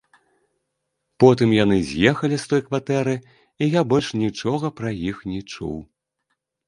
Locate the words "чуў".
5.51-5.77